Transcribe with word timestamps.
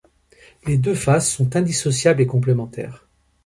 Les 0.65 0.79
deux 0.79 0.95
faces 0.95 1.31
sont 1.31 1.55
indissociables 1.55 2.21
et 2.21 2.25
complémentaires. 2.25 3.05